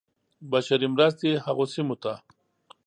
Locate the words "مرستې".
0.93-1.29